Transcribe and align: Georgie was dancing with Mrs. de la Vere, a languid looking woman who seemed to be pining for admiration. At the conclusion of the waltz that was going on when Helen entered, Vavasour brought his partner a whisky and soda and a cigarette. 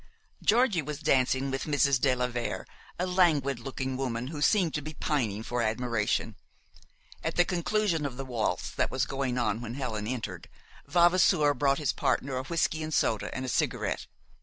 Georgie 0.43 0.81
was 0.81 0.97
dancing 0.97 1.51
with 1.51 1.65
Mrs. 1.65 2.01
de 2.01 2.15
la 2.15 2.25
Vere, 2.25 2.65
a 2.97 3.05
languid 3.05 3.59
looking 3.59 3.95
woman 3.97 4.29
who 4.29 4.41
seemed 4.41 4.73
to 4.73 4.81
be 4.81 4.95
pining 4.95 5.43
for 5.43 5.61
admiration. 5.61 6.35
At 7.23 7.35
the 7.35 7.45
conclusion 7.45 8.03
of 8.03 8.17
the 8.17 8.25
waltz 8.25 8.71
that 8.71 8.89
was 8.89 9.05
going 9.05 9.37
on 9.37 9.61
when 9.61 9.75
Helen 9.75 10.07
entered, 10.07 10.49
Vavasour 10.87 11.53
brought 11.53 11.77
his 11.77 11.93
partner 11.93 12.37
a 12.37 12.43
whisky 12.43 12.81
and 12.81 12.91
soda 12.91 13.29
and 13.31 13.45
a 13.45 13.47
cigarette. 13.47 14.07